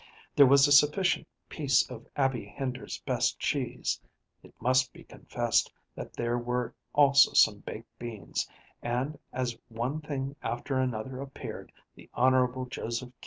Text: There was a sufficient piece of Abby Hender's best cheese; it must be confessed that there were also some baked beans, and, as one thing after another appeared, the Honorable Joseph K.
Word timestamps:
There 0.35 0.47
was 0.47 0.67
a 0.67 0.71
sufficient 0.71 1.27
piece 1.47 1.87
of 1.87 2.07
Abby 2.15 2.45
Hender's 2.47 2.97
best 3.01 3.37
cheese; 3.39 4.01
it 4.41 4.51
must 4.59 4.91
be 4.93 5.03
confessed 5.03 5.71
that 5.93 6.13
there 6.13 6.39
were 6.39 6.73
also 6.91 7.33
some 7.33 7.59
baked 7.59 7.99
beans, 7.99 8.49
and, 8.81 9.19
as 9.31 9.59
one 9.69 10.01
thing 10.01 10.35
after 10.41 10.79
another 10.79 11.21
appeared, 11.21 11.71
the 11.93 12.09
Honorable 12.15 12.65
Joseph 12.65 13.09
K. 13.09 13.15